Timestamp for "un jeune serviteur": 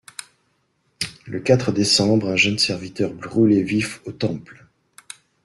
2.29-3.13